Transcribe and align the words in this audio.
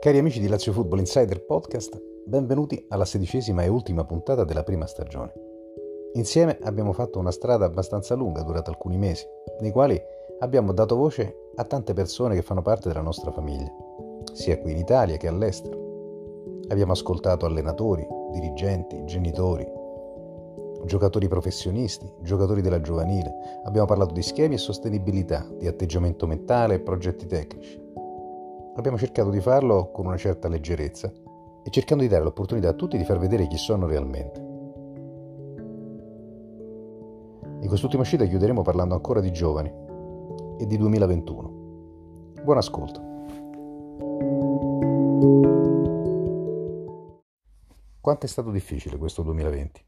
Cari 0.00 0.18
amici 0.18 0.38
di 0.38 0.46
Lazio 0.46 0.72
Football 0.72 1.00
Insider 1.00 1.44
Podcast, 1.44 2.00
benvenuti 2.24 2.86
alla 2.90 3.04
sedicesima 3.04 3.64
e 3.64 3.68
ultima 3.68 4.04
puntata 4.04 4.44
della 4.44 4.62
prima 4.62 4.86
stagione. 4.86 5.32
Insieme 6.12 6.56
abbiamo 6.62 6.92
fatto 6.92 7.18
una 7.18 7.32
strada 7.32 7.64
abbastanza 7.64 8.14
lunga 8.14 8.42
durata 8.42 8.70
alcuni 8.70 8.96
mesi, 8.96 9.26
nei 9.58 9.72
quali 9.72 10.00
abbiamo 10.38 10.72
dato 10.72 10.94
voce 10.94 11.50
a 11.56 11.64
tante 11.64 11.94
persone 11.94 12.36
che 12.36 12.42
fanno 12.42 12.62
parte 12.62 12.86
della 12.86 13.00
nostra 13.00 13.32
famiglia, 13.32 13.72
sia 14.32 14.56
qui 14.60 14.70
in 14.70 14.78
Italia 14.78 15.16
che 15.16 15.26
all'estero. 15.26 15.76
Abbiamo 16.68 16.92
ascoltato 16.92 17.44
allenatori, 17.44 18.06
dirigenti, 18.30 19.04
genitori, 19.04 19.66
giocatori 20.84 21.26
professionisti, 21.26 22.08
giocatori 22.20 22.62
della 22.62 22.80
giovanile, 22.80 23.60
abbiamo 23.64 23.88
parlato 23.88 24.14
di 24.14 24.22
schemi 24.22 24.54
e 24.54 24.58
sostenibilità, 24.58 25.44
di 25.58 25.66
atteggiamento 25.66 26.28
mentale 26.28 26.74
e 26.74 26.80
progetti 26.80 27.26
tecnici. 27.26 27.86
Abbiamo 28.78 28.96
cercato 28.96 29.30
di 29.30 29.40
farlo 29.40 29.90
con 29.90 30.06
una 30.06 30.16
certa 30.16 30.46
leggerezza 30.46 31.12
e 31.64 31.68
cercando 31.68 32.04
di 32.04 32.08
dare 32.08 32.22
l'opportunità 32.22 32.68
a 32.68 32.74
tutti 32.74 32.96
di 32.96 33.02
far 33.02 33.18
vedere 33.18 33.48
chi 33.48 33.56
sono 33.56 33.88
realmente. 33.88 34.38
In 37.60 37.66
quest'ultima 37.66 38.02
uscita 38.02 38.24
chiuderemo 38.24 38.62
parlando 38.62 38.94
ancora 38.94 39.18
di 39.18 39.32
giovani 39.32 39.68
e 40.60 40.66
di 40.68 40.76
2021. 40.76 42.36
Buon 42.44 42.56
ascolto. 42.56 43.00
Quanto 48.00 48.26
è 48.26 48.28
stato 48.28 48.52
difficile 48.52 48.96
questo 48.96 49.22
2020? 49.22 49.84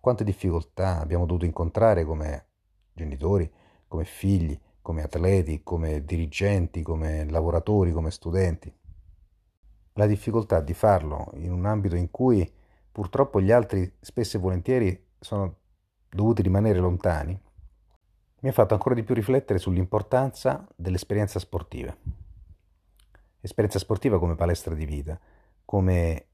Quante 0.00 0.24
difficoltà 0.24 0.98
abbiamo 0.98 1.26
dovuto 1.26 1.44
incontrare 1.44 2.06
come 2.06 2.46
genitori, 2.94 3.52
come 3.86 4.06
figli, 4.06 4.58
come 4.82 5.02
atleti, 5.02 5.62
come 5.62 6.04
dirigenti, 6.04 6.82
come 6.82 7.28
lavoratori, 7.28 7.92
come 7.92 8.10
studenti. 8.10 8.72
La 9.94 10.06
difficoltà 10.06 10.60
di 10.60 10.74
farlo 10.74 11.30
in 11.34 11.52
un 11.52 11.66
ambito 11.66 11.96
in 11.96 12.10
cui 12.10 12.50
purtroppo 12.90 13.40
gli 13.40 13.52
altri 13.52 13.92
spesso 14.00 14.36
e 14.36 14.40
volentieri 14.40 15.06
sono 15.18 15.56
dovuti 16.08 16.42
rimanere 16.42 16.78
lontani, 16.78 17.38
mi 18.42 18.48
ha 18.48 18.52
fatto 18.52 18.74
ancora 18.74 18.94
di 18.94 19.02
più 19.02 19.14
riflettere 19.14 19.58
sull'importanza 19.58 20.66
dell'esperienza 20.74 21.38
sportiva. 21.38 21.94
Esperienza 23.40 23.78
sportiva 23.78 24.18
come 24.18 24.34
palestra 24.34 24.74
di 24.74 24.86
vita, 24.86 25.18
come 25.64 26.26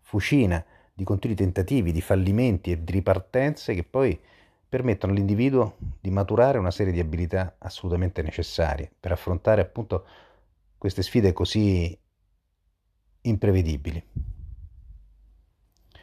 fucina 0.00 0.64
di 0.92 1.04
continui 1.04 1.36
tentativi, 1.36 1.92
di 1.92 2.00
fallimenti 2.00 2.72
e 2.72 2.82
di 2.82 2.92
ripartenze 2.92 3.74
che 3.74 3.84
poi 3.84 4.20
permettono 4.72 5.12
all'individuo 5.12 5.76
di 6.00 6.08
maturare 6.08 6.56
una 6.56 6.70
serie 6.70 6.94
di 6.94 6.98
abilità 6.98 7.56
assolutamente 7.58 8.22
necessarie 8.22 8.90
per 8.98 9.12
affrontare 9.12 9.60
appunto 9.60 10.06
queste 10.78 11.02
sfide 11.02 11.34
così 11.34 11.94
imprevedibili. 13.20 14.02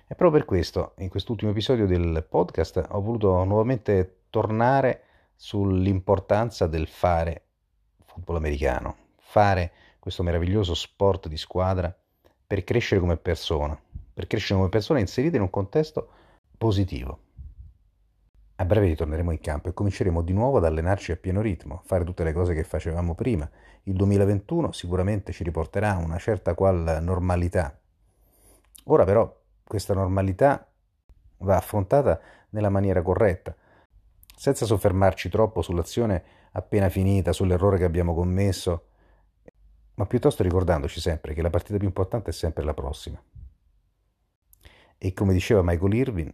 E 0.06 0.16
proprio 0.16 0.30
per 0.30 0.46
questo, 0.46 0.94
in 1.00 1.10
quest'ultimo 1.10 1.50
episodio 1.50 1.88
del 1.88 2.24
podcast, 2.30 2.86
ho 2.92 3.02
voluto 3.02 3.44
nuovamente 3.44 4.26
tornare 4.30 5.02
sull'importanza 5.36 6.68
del 6.68 6.86
fare 6.86 7.46
football 8.06 8.36
americano, 8.36 8.98
fare 9.18 9.72
questo 9.98 10.22
meraviglioso 10.22 10.76
sport 10.76 11.28
di 11.28 11.38
squadra 11.38 11.92
per 12.46 12.64
crescere 12.64 13.02
come 13.02 13.18
persona, 13.18 13.76
per 14.14 14.28
crescere 14.28 14.60
come 14.60 14.70
persona 14.70 15.00
inserita 15.00 15.38
in 15.38 15.42
un 15.42 15.50
contesto 15.50 16.08
positivo. 16.56 17.29
A 18.60 18.66
breve 18.66 18.88
ritorneremo 18.88 19.32
in 19.32 19.40
campo 19.40 19.70
e 19.70 19.74
cominceremo 19.74 20.22
di 20.22 20.34
nuovo 20.34 20.58
ad 20.58 20.66
allenarci 20.66 21.14
a 21.14 21.16
pieno 21.16 21.40
ritmo, 21.40 21.76
a 21.76 21.82
fare 21.86 22.04
tutte 22.04 22.26
le 22.26 22.34
cose 22.34 22.54
che 22.54 22.66
facevamo 22.66 23.16
prima. 23.16 23.50
Il 23.84 23.94
2021 23.94 24.74
sicuramente 24.74 25.32
ci 25.32 25.46
riporterà 25.46 25.96
una 25.96 26.18
certa 26.18 26.54
qual 26.56 27.00
normalità. 27.02 27.80
Ora 28.86 29.06
però 29.06 29.34
questa 29.64 29.94
normalità 29.94 30.70
va 31.38 31.56
affrontata 31.56 32.20
nella 32.50 32.70
maniera 32.70 33.02
corretta, 33.02 33.56
senza 34.36 34.66
soffermarci 34.66 35.30
troppo 35.30 35.62
sull'azione 35.62 36.22
appena 36.52 36.90
finita, 36.90 37.32
sull'errore 37.32 37.78
che 37.78 37.86
abbiamo 37.86 38.14
commesso, 38.14 38.88
ma 39.94 40.06
piuttosto 40.06 40.44
ricordandoci 40.44 41.00
sempre 41.00 41.34
che 41.34 41.42
la 41.42 41.50
partita 41.50 41.78
più 41.78 41.88
importante 41.88 42.32
è 42.32 42.34
sempre 42.34 42.66
la 42.66 42.74
prossima. 42.74 43.24
E 44.98 45.14
come 45.14 45.32
diceva 45.32 45.62
Michael 45.64 45.94
Irvin, 45.94 46.34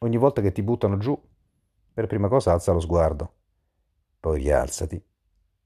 Ogni 0.00 0.16
volta 0.16 0.40
che 0.40 0.52
ti 0.52 0.62
buttano 0.62 0.96
giù, 0.98 1.20
per 1.92 2.06
prima 2.06 2.28
cosa 2.28 2.52
alza 2.52 2.72
lo 2.72 2.78
sguardo, 2.78 3.32
poi 4.20 4.38
rialzati 4.38 5.00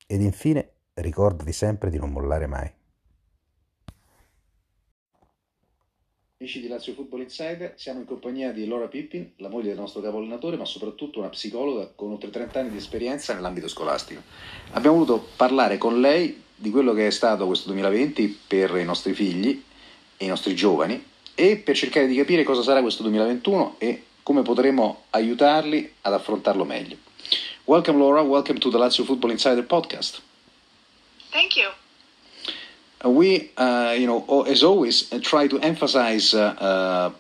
ed 0.06 0.22
infine 0.22 0.70
ricordati 0.94 1.53
sempre 1.53 1.91
di 1.91 1.98
non 1.98 2.10
mollare 2.10 2.47
mai. 2.47 2.72
Amici 6.38 6.60
di 6.60 6.69
Lazio 6.69 6.94
Football 6.94 7.20
Insider, 7.20 7.75
siamo 7.76 8.00
in 8.00 8.06
compagnia 8.06 8.53
di 8.53 8.66
Laura 8.66 8.88
Pippin, 8.88 9.32
la 9.37 9.48
moglie 9.50 9.69
del 9.69 9.78
nostro 9.78 10.00
capo 10.00 10.16
allenatore, 10.16 10.56
ma 10.56 10.64
soprattutto 10.64 11.19
una 11.19 11.28
psicologa 11.28 11.93
con 11.94 12.10
oltre 12.10 12.31
30 12.31 12.59
anni 12.59 12.70
di 12.70 12.78
esperienza 12.78 13.34
nell'ambito 13.34 13.69
scolastico. 13.69 14.22
Abbiamo 14.72 14.97
voluto 14.97 15.25
parlare 15.37 15.76
con 15.76 16.00
lei 16.00 16.43
di 16.54 16.70
quello 16.70 16.94
che 16.94 17.06
è 17.06 17.10
stato 17.10 17.47
questo 17.47 17.69
2020 17.69 18.41
per 18.49 18.76
i 18.76 18.84
nostri 18.84 19.12
figli 19.12 19.62
e 20.16 20.25
i 20.25 20.28
nostri 20.28 20.54
giovani 20.54 21.04
e 21.34 21.59
per 21.59 21.76
cercare 21.76 22.06
di 22.06 22.16
capire 22.16 22.43
cosa 22.43 22.62
sarà 22.62 22.81
questo 22.81 23.03
2021 23.03 23.76
e 23.78 24.04
come 24.22 24.42
potremo 24.42 25.04
aiutarli 25.10 25.92
ad 26.02 26.12
affrontarlo 26.12 26.64
meglio. 26.64 26.96
Welcome 27.64 27.98
Laura, 27.98 28.22
welcome 28.22 28.58
to 28.58 28.70
the 28.70 28.78
Lazio 28.78 29.04
Football 29.04 29.30
Insider 29.30 29.62
podcast. 29.62 30.20
Thank 31.30 31.56
you. 31.56 31.70
Uh, 33.04 33.10
we, 33.10 33.50
uh, 33.56 33.94
you 33.96 34.06
know, 34.06 34.42
as 34.42 34.62
always, 34.62 35.12
uh, 35.12 35.18
try 35.20 35.48
to 35.48 35.58
emphasize 35.58 36.34
uh, 36.34 36.54
uh, 36.58 37.10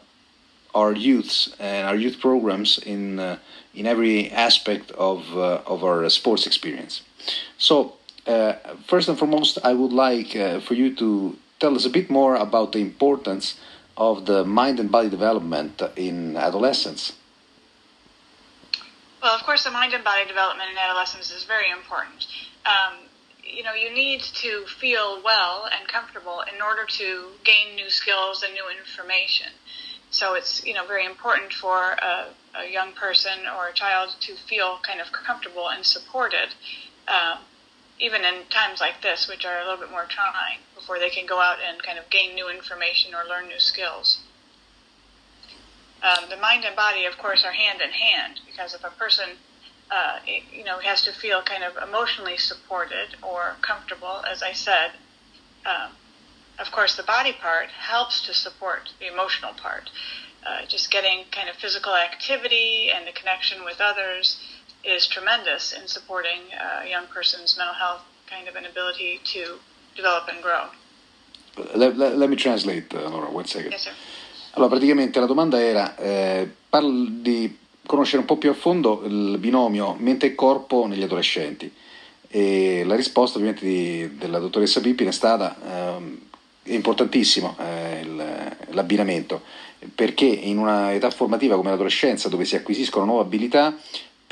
our 0.74 0.92
youths 0.92 1.54
and 1.58 1.88
our 1.88 1.96
youth 1.96 2.20
programs 2.20 2.78
in 2.78 3.18
uh, 3.18 3.38
in 3.74 3.86
every 3.86 4.30
aspect 4.30 4.90
of 4.92 5.24
of 5.66 5.82
our 5.82 6.08
sports 6.10 6.46
experience. 6.46 7.02
So, 7.58 7.94
first 8.86 9.08
and 9.08 9.18
foremost, 9.18 9.58
I 9.64 9.74
would 9.74 9.92
like 9.92 10.32
for 10.62 10.74
you 10.74 10.94
to 10.96 11.36
tell 11.58 11.74
us 11.74 11.86
a 11.86 11.90
bit 11.90 12.10
more 12.10 12.36
about 12.36 12.72
the 12.72 12.80
importance 12.80 13.56
of 13.96 14.26
the 14.26 14.44
mind 14.44 14.80
and 14.80 14.90
body 14.90 15.08
development 15.08 15.82
in 15.96 16.36
adolescence? 16.36 17.12
Well, 19.22 19.34
of 19.34 19.42
course, 19.44 19.64
the 19.64 19.70
mind 19.70 19.92
and 19.92 20.02
body 20.02 20.26
development 20.26 20.70
in 20.72 20.78
adolescence 20.78 21.30
is 21.30 21.44
very 21.44 21.70
important. 21.70 22.26
Um, 22.66 22.98
you 23.44 23.62
know, 23.62 23.74
you 23.74 23.94
need 23.94 24.20
to 24.20 24.64
feel 24.66 25.22
well 25.22 25.68
and 25.70 25.86
comfortable 25.86 26.42
in 26.52 26.60
order 26.60 26.84
to 26.86 27.26
gain 27.44 27.76
new 27.76 27.90
skills 27.90 28.42
and 28.42 28.52
new 28.54 28.64
information. 28.68 29.48
So 30.10 30.34
it's 30.34 30.64
you 30.66 30.74
know 30.74 30.86
very 30.86 31.06
important 31.06 31.52
for 31.52 31.92
a, 31.92 32.26
a 32.54 32.70
young 32.70 32.92
person 32.92 33.46
or 33.56 33.68
a 33.68 33.72
child 33.72 34.14
to 34.20 34.34
feel 34.34 34.78
kind 34.82 35.00
of 35.00 35.12
comfortable 35.12 35.70
and 35.70 35.84
supported, 35.86 36.54
um, 37.08 37.38
even 37.98 38.24
in 38.24 38.46
times 38.50 38.80
like 38.80 39.02
this, 39.02 39.28
which 39.28 39.44
are 39.44 39.58
a 39.58 39.64
little 39.64 39.78
bit 39.78 39.90
more 39.90 40.06
trying 40.08 40.58
before 40.74 40.98
they 40.98 41.10
can 41.10 41.26
go 41.26 41.40
out 41.40 41.58
and 41.66 41.82
kind 41.82 41.98
of 41.98 42.10
gain 42.10 42.34
new 42.34 42.48
information 42.48 43.14
or 43.14 43.28
learn 43.28 43.48
new 43.48 43.60
skills. 43.60 44.18
Um, 46.02 46.28
the 46.28 46.36
mind 46.36 46.64
and 46.64 46.74
body, 46.74 47.04
of 47.04 47.16
course, 47.16 47.44
are 47.44 47.52
hand 47.52 47.80
in 47.80 47.90
hand 47.90 48.40
because 48.44 48.74
if 48.74 48.82
a 48.82 48.90
person, 48.90 49.38
uh, 49.90 50.18
you 50.52 50.64
know, 50.64 50.80
has 50.80 51.02
to 51.02 51.12
feel 51.12 51.42
kind 51.42 51.62
of 51.62 51.76
emotionally 51.76 52.36
supported 52.36 53.14
or 53.22 53.56
comfortable, 53.62 54.24
as 54.28 54.42
I 54.42 54.52
said, 54.52 54.92
um, 55.64 55.92
of 56.58 56.72
course, 56.72 56.96
the 56.96 57.04
body 57.04 57.32
part 57.32 57.68
helps 57.68 58.20
to 58.22 58.34
support 58.34 58.90
the 58.98 59.06
emotional 59.12 59.52
part. 59.52 59.90
Uh, 60.44 60.66
just 60.66 60.90
getting 60.90 61.24
kind 61.30 61.48
of 61.48 61.54
physical 61.54 61.94
activity 61.94 62.90
and 62.92 63.06
the 63.06 63.12
connection 63.12 63.64
with 63.64 63.80
others 63.80 64.38
is 64.84 65.06
tremendous 65.06 65.72
in 65.72 65.86
supporting 65.86 66.40
a 66.52 66.86
young 66.88 67.06
person's 67.12 67.56
mental 67.56 67.74
health 67.74 68.02
kind 68.26 68.48
of 68.48 68.56
an 68.56 68.64
ability 68.64 69.20
to 69.24 69.58
develop 69.94 70.28
and 70.28 70.42
grow. 70.42 70.70
Let, 71.74 71.96
let, 71.96 72.16
let 72.16 72.28
me 72.28 72.36
translate, 72.36 72.94
allora, 72.96 73.26
one 73.26 73.46
second. 73.46 73.72
Yes. 73.72 73.88
Allora, 74.54 74.70
praticamente 74.70 75.18
la 75.20 75.26
domanda 75.26 75.60
era 75.60 75.96
eh, 75.96 76.48
di 77.20 77.58
conoscere 77.86 78.18
un 78.18 78.26
po' 78.26 78.36
più 78.36 78.50
a 78.50 78.54
fondo 78.54 79.02
il 79.04 79.36
binomio 79.38 79.94
mente 79.98 80.26
e 80.26 80.34
corpo 80.34 80.86
negli 80.86 81.02
adolescenti. 81.02 81.72
E 82.28 82.82
la 82.84 82.94
risposta 82.94 83.36
ovviamente 83.38 83.66
di, 83.66 84.16
della 84.16 84.38
dottoressa 84.38 84.80
Pippin 84.80 85.08
è 85.08 85.12
stata 85.12 85.56
eh, 85.98 86.30
è 86.62 86.72
importantissimo 86.72 87.56
eh, 87.58 88.00
il, 88.00 88.56
l'abbinamento, 88.70 89.42
perché 89.94 90.26
in 90.26 90.58
una 90.58 90.92
età 90.92 91.10
formativa 91.10 91.56
come 91.56 91.70
l'adolescenza, 91.70 92.28
dove 92.28 92.44
si 92.44 92.56
acquisiscono 92.56 93.04
nuove 93.04 93.22
abilità, 93.22 93.76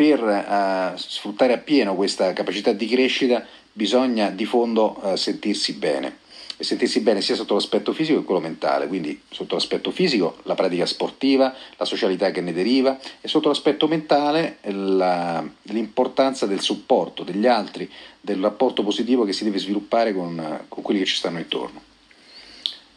per 0.00 0.26
eh, 0.26 0.96
sfruttare 0.96 1.52
appieno 1.52 1.94
questa 1.94 2.32
capacità 2.32 2.72
di 2.72 2.86
crescita 2.86 3.44
bisogna 3.70 4.30
di 4.30 4.46
fondo 4.46 4.98
eh, 5.02 5.18
sentirsi 5.18 5.74
bene 5.74 6.20
e 6.56 6.64
sentirsi 6.64 7.00
bene 7.00 7.20
sia 7.20 7.34
sotto 7.34 7.52
l'aspetto 7.52 7.92
fisico 7.92 8.18
che 8.18 8.24
quello 8.24 8.40
mentale, 8.40 8.86
quindi 8.86 9.20
sotto 9.28 9.56
l'aspetto 9.56 9.90
fisico 9.90 10.38
la 10.44 10.54
pratica 10.54 10.86
sportiva, 10.86 11.54
la 11.76 11.84
socialità 11.84 12.30
che 12.30 12.40
ne 12.40 12.54
deriva 12.54 12.98
e 13.20 13.28
sotto 13.28 13.48
l'aspetto 13.48 13.88
mentale 13.88 14.56
la, 14.62 15.46
l'importanza 15.64 16.46
del 16.46 16.60
supporto 16.60 17.22
degli 17.22 17.46
altri, 17.46 17.90
del 18.22 18.40
rapporto 18.40 18.82
positivo 18.82 19.24
che 19.24 19.34
si 19.34 19.44
deve 19.44 19.58
sviluppare 19.58 20.14
con, 20.14 20.64
con 20.66 20.82
quelli 20.82 21.00
che 21.00 21.06
ci 21.06 21.16
stanno 21.16 21.40
intorno. 21.40 21.82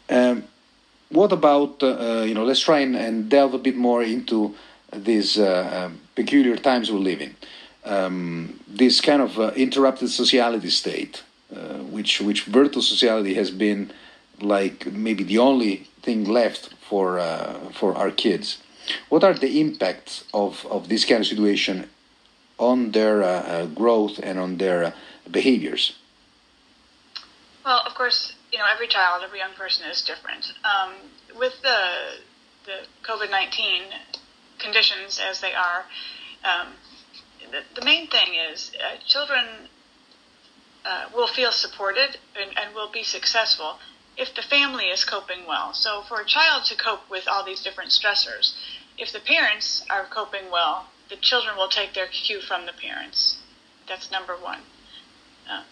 Uh, 0.06 0.40
what 1.08 1.32
about, 1.32 1.82
uh, 1.82 2.24
you 2.24 2.32
know, 2.32 2.44
let's 2.46 2.62
try 2.64 2.82
and, 2.82 2.94
and, 2.94 3.28
delve 3.28 3.54
a 3.56 3.58
bit 3.58 3.76
more 3.76 4.02
into 4.02 4.54
these 4.90 5.38
uh, 5.38 5.90
peculiar 6.14 6.56
times 6.56 6.90
we 6.90 6.98
live 6.98 7.20
in. 7.20 7.36
Um, 7.84 8.60
this 8.66 9.00
kind 9.00 9.20
of 9.22 9.38
uh, 9.38 9.52
interrupted 9.56 10.10
sociality 10.10 10.70
state, 10.70 11.22
uh, 11.54 11.78
which 11.94 12.20
which 12.20 12.44
virtual 12.44 12.82
sociality 12.82 13.34
has 13.34 13.50
been 13.50 13.92
like 14.40 14.86
maybe 14.86 15.22
the 15.24 15.38
only 15.38 15.88
thing 16.02 16.24
left 16.24 16.70
for 16.88 17.18
uh, 17.18 17.70
for 17.72 17.94
our 17.94 18.10
kids. 18.10 18.58
What 19.08 19.24
are 19.24 19.34
the 19.34 19.60
impacts 19.60 20.24
of, 20.34 20.66
of 20.66 20.88
this 20.88 21.06
kind 21.06 21.20
of 21.20 21.26
situation 21.26 21.88
on 22.58 22.90
their 22.90 23.66
growth 23.74 24.20
and 24.22 24.38
on 24.38 24.58
their 24.58 24.92
behaviors? 25.30 25.94
Well, 27.64 27.82
of 27.86 27.94
course, 27.94 28.34
you 28.52 28.58
know, 28.58 28.66
every 28.72 28.88
child, 28.88 29.22
every 29.24 29.38
young 29.38 29.54
person 29.56 29.86
is 29.90 30.02
different. 30.02 30.52
Um, 30.64 30.92
with 31.38 31.62
the 31.62 31.80
the 32.66 32.86
COVID 33.02 33.30
nineteen 33.30 33.82
conditions 34.58 35.18
as 35.18 35.40
they 35.40 35.54
are, 35.54 35.84
um, 36.44 36.74
the, 37.50 37.62
the, 37.74 37.84
main 37.84 38.06
thing 38.08 38.34
is 38.34 38.72
uh, 38.80 38.96
children 39.06 39.68
uh, 40.84 41.06
will 41.14 41.26
feel 41.26 41.52
supported 41.52 42.18
and, 42.40 42.56
and 42.58 42.74
will 42.74 42.90
be 42.90 43.02
successful 43.02 43.78
if 44.16 44.34
the 44.34 44.42
family 44.42 44.86
is 44.86 45.04
coping 45.04 45.46
well. 45.46 45.72
So, 45.72 46.02
for 46.02 46.20
a 46.20 46.24
child 46.24 46.64
to 46.66 46.76
cope 46.76 47.08
with 47.10 47.26
all 47.26 47.44
these 47.44 47.62
different 47.62 47.90
stressors, 47.90 48.54
if 48.96 49.12
the 49.12 49.20
parents 49.20 49.84
are 49.90 50.04
coping 50.04 50.50
well, 50.50 50.86
the 51.08 51.16
children 51.16 51.56
will 51.56 51.68
take 51.68 51.94
their 51.94 52.06
cue 52.06 52.40
from 52.40 52.66
the 52.66 52.72
parents. 52.72 53.38
That's 53.88 54.10
number 54.10 54.34
one. 54.36 54.60
Uh, 55.50 55.64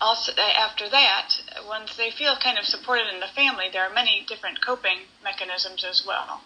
also 0.00 0.32
after 0.32 0.88
that, 0.88 1.34
once 1.66 1.96
they 1.96 2.10
feel 2.10 2.36
kind 2.36 2.58
of 2.58 2.64
supported 2.64 3.12
in 3.12 3.20
the 3.20 3.26
family, 3.26 3.66
there 3.70 3.84
are 3.84 3.92
many 3.92 4.24
different 4.26 4.64
coping 4.64 5.00
mechanisms 5.22 5.84
as 5.84 6.04
well. 6.06 6.40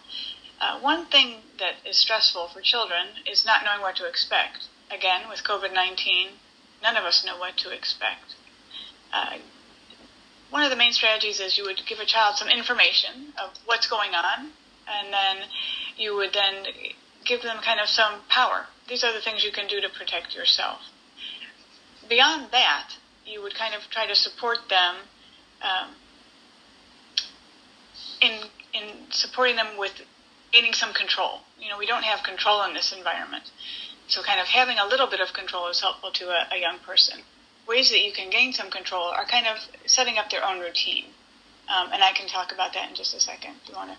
Uh, 0.65 0.79
one 0.79 1.05
thing 1.05 1.41
that 1.59 1.75
is 1.85 1.95
stressful 1.95 2.47
for 2.47 2.59
children 2.59 3.05
is 3.29 3.45
not 3.45 3.63
knowing 3.63 3.81
what 3.81 3.95
to 3.95 4.07
expect. 4.07 4.67
Again, 4.89 5.29
with 5.29 5.43
COVID 5.43 5.71
19, 5.71 6.29
none 6.81 6.97
of 6.97 7.03
us 7.03 7.23
know 7.23 7.37
what 7.37 7.55
to 7.57 7.69
expect. 7.69 8.33
Uh, 9.13 9.37
one 10.49 10.63
of 10.63 10.71
the 10.71 10.75
main 10.75 10.91
strategies 10.91 11.39
is 11.39 11.55
you 11.55 11.65
would 11.65 11.81
give 11.85 11.99
a 11.99 12.05
child 12.05 12.37
some 12.37 12.47
information 12.47 13.33
of 13.39 13.51
what's 13.65 13.87
going 13.87 14.15
on, 14.15 14.53
and 14.87 15.13
then 15.13 15.47
you 15.97 16.15
would 16.15 16.33
then 16.33 16.65
give 17.25 17.43
them 17.43 17.57
kind 17.63 17.79
of 17.79 17.87
some 17.87 18.21
power. 18.27 18.65
These 18.87 19.03
are 19.03 19.13
the 19.13 19.21
things 19.21 19.43
you 19.43 19.51
can 19.51 19.67
do 19.67 19.79
to 19.81 19.89
protect 19.89 20.33
yourself. 20.33 20.79
Beyond 22.09 22.47
that, 22.51 22.89
you 23.23 23.39
would 23.43 23.53
kind 23.53 23.75
of 23.75 23.81
try 23.91 24.07
to 24.07 24.15
support 24.15 24.57
them 24.69 24.95
um, 25.61 25.89
in 28.19 28.49
in 28.73 29.11
supporting 29.11 29.57
them 29.57 29.77
with 29.77 30.01
gaining 30.55 30.73
some 30.73 30.93
control. 30.93 31.33
You 31.59 31.69
know, 31.69 31.77
we 31.83 31.87
don't 31.91 32.07
have 32.11 32.23
control 32.31 32.63
in 32.67 32.73
this 32.73 32.89
environment, 32.99 33.45
so 34.07 34.23
kind 34.31 34.39
of 34.39 34.47
having 34.47 34.77
a 34.79 34.87
little 34.91 35.09
bit 35.13 35.21
of 35.25 35.29
control 35.33 35.67
is 35.73 35.79
helpful 35.81 36.11
to 36.19 36.25
a, 36.37 36.41
a 36.55 36.57
young 36.65 36.77
person. 36.89 37.17
Ways 37.67 37.89
that 37.91 38.01
you 38.05 38.13
can 38.19 38.29
gain 38.29 38.53
some 38.53 38.69
control 38.69 39.05
are 39.19 39.27
kind 39.35 39.47
of 39.51 39.57
setting 39.85 40.17
up 40.17 40.27
their 40.29 40.43
own 40.49 40.59
routine, 40.67 41.05
um, 41.73 41.87
and 41.93 42.01
I 42.09 42.11
can 42.17 42.27
talk 42.27 42.47
about 42.55 42.71
that 42.75 42.85
in 42.89 42.95
just 42.95 43.13
a 43.15 43.19
second. 43.19 43.53
If 43.63 43.69
you 43.69 43.75
want 43.75 43.91
to. 43.91 43.97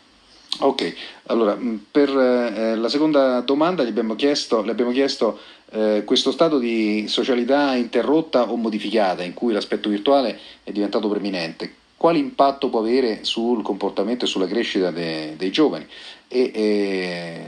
Ok, 0.61 0.97
allora 1.27 1.55
mm, 1.55 1.77
per 1.91 2.09
eh, 2.09 2.77
la 2.77 2.89
seconda 2.89 3.41
domanda 3.41 3.83
gli 3.83 3.89
abbiamo 3.89 4.15
chiesto, 4.15 4.63
le 4.63 4.71
abbiamo 4.71 4.93
chiesto 4.93 5.39
eh, 5.71 6.03
questo 6.07 6.31
stato 6.31 6.59
di 6.59 7.07
socialità 7.09 7.75
interrotta 7.75 8.51
o 8.51 8.57
modificata 8.57 9.23
in 9.23 9.35
cui 9.35 9.53
l'aspetto 9.53 9.91
virtuale 9.91 10.39
è 10.63 10.71
diventato 10.71 11.09
preminente, 11.09 11.75
quale 11.97 12.19
impatto 12.19 12.69
può 12.69 12.81
avere 12.81 13.25
sul 13.25 13.63
comportamento 13.63 14.25
e 14.25 14.29
sulla 14.29 14.47
crescita 14.47 14.91
de, 14.91 15.35
dei 15.37 15.51
giovani? 15.51 15.87
E 16.29 16.51
eh, 16.55 17.47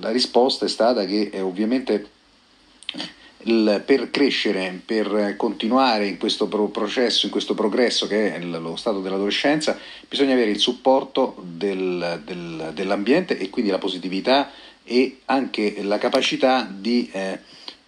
la 0.00 0.10
risposta 0.10 0.64
è 0.64 0.68
stata 0.68 1.04
che 1.04 1.30
eh, 1.32 1.40
ovviamente 1.40 2.08
il, 3.44 3.82
per 3.84 4.10
crescere, 4.10 4.80
per 4.84 5.34
continuare 5.36 6.06
in 6.06 6.18
questo 6.18 6.46
processo, 6.46 7.26
in 7.26 7.32
questo 7.32 7.54
progresso 7.54 8.06
che 8.06 8.34
è 8.34 8.40
lo 8.40 8.76
stato 8.76 9.00
dell'adolescenza, 9.00 9.78
bisogna 10.08 10.34
avere 10.34 10.50
il 10.50 10.58
supporto 10.58 11.36
del, 11.40 12.22
del, 12.24 12.70
dell'ambiente 12.74 13.38
e 13.38 13.50
quindi 13.50 13.70
la 13.70 13.78
positività 13.78 14.50
e 14.84 15.18
anche 15.26 15.82
la 15.82 15.98
capacità 15.98 16.68
di, 16.70 17.08
eh, 17.12 17.38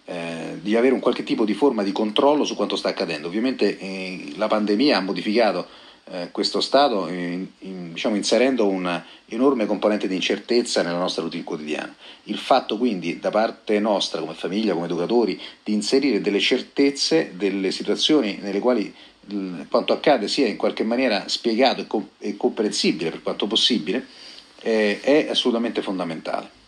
eh, 0.05 0.59
di, 0.61 0.75
avere 0.75 0.93
un 0.93 0.99
qualche 0.99 1.23
tipo 1.23 1.45
di 1.45 1.53
forma 1.53 1.83
di 1.83 1.91
controllo 1.91 2.43
su 2.43 2.55
quanto 2.55 2.75
sta 2.75 2.89
accadendo. 2.89 3.27
Ovviamente 3.27 3.77
eh, 3.77 4.33
la 4.35 4.47
pandemia 4.47 4.97
ha 4.97 5.01
modificato 5.01 5.67
eh, 6.07 6.29
questo 6.31 6.61
stato 6.61 7.07
in, 7.07 7.47
in, 7.59 7.93
diciamo, 7.93 8.15
inserendo 8.15 8.67
una 8.67 9.03
enorme 9.27 9.65
componente 9.65 10.07
di 10.07 10.15
incertezza 10.15 10.83
nella 10.83 10.97
nostra 10.97 11.23
routine 11.23 11.43
quotidiana. 11.43 11.95
Il 12.23 12.37
fatto 12.37 12.77
quindi 12.77 13.19
da 13.19 13.31
parte 13.31 13.79
nostra 13.79 14.19
come 14.19 14.33
famiglia, 14.33 14.73
come 14.73 14.85
educatori, 14.85 15.39
di 15.63 15.73
inserire 15.73 16.21
delle 16.21 16.39
certezze, 16.39 17.33
delle 17.35 17.71
situazioni 17.71 18.37
nelle 18.41 18.59
quali 18.59 18.93
il, 19.27 19.65
quanto 19.69 19.93
accade 19.93 20.27
sia 20.27 20.47
in 20.47 20.57
qualche 20.57 20.83
maniera 20.83 21.27
spiegato 21.27 21.81
e, 21.81 21.87
com- 21.87 22.07
e 22.19 22.37
comprensibile 22.37 23.09
per 23.09 23.23
quanto 23.23 23.47
possibile, 23.47 24.05
eh, 24.61 24.99
è 25.01 25.27
assolutamente 25.29 25.81
fondamentale. 25.81 26.63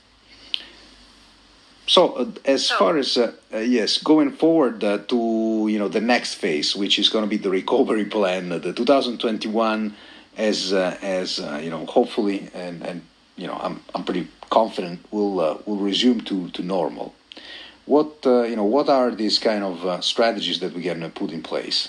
So, 1.88 2.10
uh, 2.10 2.32
as 2.44 2.70
far 2.70 2.98
as 2.98 3.18
uh, 3.18 3.32
uh, 3.54 3.60
yes, 3.60 3.98
going 3.98 4.32
forward 4.32 4.84
uh, 4.84 4.98
to 5.08 5.68
you 5.70 5.80
know 5.80 5.88
the 5.88 6.02
next 6.02 6.36
phase, 6.36 6.76
which 6.76 7.00
is 7.00 7.08
going 7.08 7.24
to 7.24 7.30
be 7.30 7.38
the 7.38 7.50
recovery 7.50 8.04
plan, 8.04 8.50
the 8.50 8.74
2021, 8.74 9.96
as 10.36 10.74
uh, 10.74 10.98
as 11.02 11.40
uh, 11.40 11.62
you 11.64 11.70
know, 11.70 11.86
hopefully, 11.86 12.50
and 12.54 12.86
and 12.86 13.02
you 13.38 13.48
know, 13.48 13.54
I'm 13.54 13.80
I'm 13.96 14.04
pretty 14.04 14.28
confident 14.50 15.00
will 15.12 15.64
will 15.66 15.78
resume 15.78 16.20
to 16.26 16.50
to 16.50 16.62
normal. 16.62 17.16
What 17.86 18.18
you 18.26 18.58
know, 18.58 18.66
what 18.66 18.90
are 18.90 19.12
these 19.12 19.40
kind 19.40 19.64
of 19.64 20.04
strategies 20.04 20.60
that 20.60 20.74
we 20.74 20.84
can 20.84 21.10
put 21.12 21.32
in 21.32 21.42
place? 21.42 21.88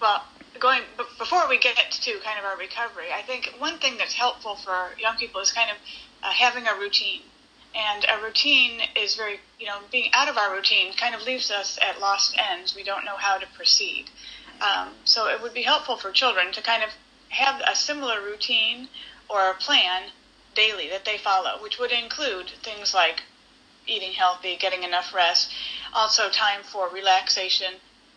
Well, 0.00 0.24
going 0.58 0.80
before 1.18 1.46
we 1.50 1.58
get 1.58 1.76
to 1.76 2.12
kind 2.24 2.38
of 2.38 2.46
our 2.46 2.56
recovery, 2.56 3.12
I 3.14 3.20
think 3.20 3.52
one 3.58 3.76
thing 3.76 3.98
that's 3.98 4.14
helpful 4.14 4.56
for 4.56 4.92
young 4.98 5.18
people 5.18 5.42
is 5.42 5.52
kind 5.52 5.70
of 5.70 5.76
having 6.32 6.66
a 6.66 6.74
routine 6.80 7.20
and 7.74 8.04
a 8.08 8.22
routine 8.22 8.80
is 8.96 9.14
very 9.14 9.40
you 9.58 9.66
know 9.66 9.78
being 9.90 10.10
out 10.12 10.28
of 10.28 10.36
our 10.36 10.54
routine 10.54 10.92
kind 10.94 11.14
of 11.14 11.22
leaves 11.22 11.50
us 11.50 11.78
at 11.80 12.00
lost 12.00 12.36
ends. 12.38 12.74
We 12.74 12.82
don't 12.82 13.04
know 13.04 13.16
how 13.16 13.38
to 13.38 13.46
proceed. 13.54 14.06
Um, 14.60 14.90
so 15.04 15.28
it 15.28 15.42
would 15.42 15.54
be 15.54 15.62
helpful 15.62 15.96
for 15.96 16.12
children 16.12 16.52
to 16.52 16.62
kind 16.62 16.82
of 16.82 16.90
have 17.30 17.60
a 17.66 17.74
similar 17.74 18.20
routine 18.20 18.88
or 19.28 19.50
a 19.50 19.54
plan 19.54 20.10
daily 20.54 20.88
that 20.90 21.04
they 21.06 21.16
follow 21.16 21.62
which 21.62 21.78
would 21.78 21.90
include 21.90 22.50
things 22.62 22.92
like 22.92 23.22
eating 23.86 24.12
healthy 24.12 24.54
getting 24.54 24.82
enough 24.82 25.14
rest 25.14 25.50
also 25.94 26.28
time 26.28 26.62
for 26.62 26.90
relaxation 26.90 27.72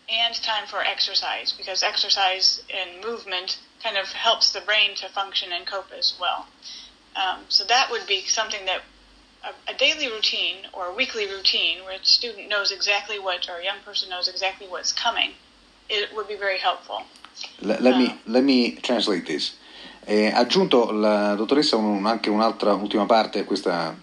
and 0.10 0.36
time 0.36 0.68
for 0.68 0.82
exercise 0.82 1.52
because 1.52 1.82
exercise 1.82 2.62
and 2.70 3.04
movement 3.04 3.58
kind 3.82 3.98
of 3.98 4.08
helps 4.08 4.52
the 4.52 4.62
brain 4.62 4.96
to 4.96 5.10
function 5.10 5.52
and 5.52 5.66
cope 5.66 5.92
as 5.98 6.14
well. 6.20 6.48
Um, 7.16 7.46
so 7.50 7.64
that 7.66 7.90
would 7.92 8.06
be 8.08 8.22
something 8.22 8.66
that 8.66 8.82
a, 9.46 9.72
a, 9.72 9.74
daily 9.78 10.08
routine 10.08 10.58
or 10.74 10.88
a 10.88 10.94
weekly 10.94 11.26
routine 11.28 11.84
where 11.84 11.96
a 11.96 12.06
student 12.06 12.50
knows 12.50 12.72
exactly 12.72 13.20
what 13.20 13.48
or 13.50 13.60
a 13.60 13.64
young 13.64 13.80
person 13.86 14.10
knows 14.10 14.28
exactly 14.28 14.68
what's 14.68 14.92
coming, 14.92 15.32
it 15.90 16.10
would 16.14 16.28
be 16.28 16.36
very 16.36 16.58
helpful. 16.58 17.04
Let, 17.62 17.82
let 17.82 17.94
uh, 17.94 18.00
me 18.00 18.20
let 18.26 18.44
me 18.44 18.76
translate 18.82 19.26
this. 19.26 19.58
Eh, 20.08 20.32
aggiunto 20.32 20.92
la 20.92 21.34
dottoressa 21.36 21.76
un, 21.76 22.06
anche 22.06 22.30
un'altra 22.30 22.74
ultima 22.74 23.06
parte 23.06 23.40
a 23.40 23.44
questa, 23.44 23.96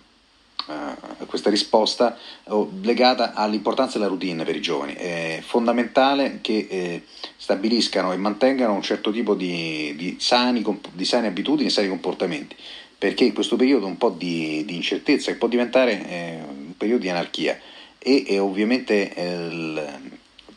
uh, 0.67 0.73
a 0.73 1.27
questa 1.27 1.49
risposta 1.49 2.19
oh, 2.49 2.71
legata 2.83 3.35
all'importanza 3.35 3.99
della 3.99 4.11
routine 4.11 4.45
per 4.45 4.57
i 4.57 4.61
giovani. 4.61 4.95
È 4.95 5.41
fondamentale 5.47 6.41
che 6.41 6.67
eh, 6.69 7.05
stabiliscano 7.37 8.13
e 8.13 8.17
mantengano 8.17 8.73
un 8.73 8.83
certo 8.83 9.13
tipo 9.13 9.35
di, 9.35 9.95
di, 9.97 10.17
sani, 10.19 10.65
di 10.93 11.05
sane 11.05 11.29
abitudini 11.29 11.69
e 11.69 11.71
sani 11.71 11.89
comportamenti 11.89 12.57
perché 13.03 13.25
in 13.25 13.35
questo 13.35 13.57
periodo 13.57 13.87
un 13.87 13.99
po' 13.99 14.11
di, 14.11 14.63
di 14.65 14.77
incertezza 14.77 15.33
che 15.33 15.37
può 15.37 15.49
diventare 15.49 16.09
eh, 16.09 16.39
un 16.49 16.77
periodo 16.77 17.03
di 17.03 17.09
anarchia. 17.09 17.59
E, 17.99 18.23
e 18.29 18.39
ovviamente 18.39 19.13
eh, 19.13 19.93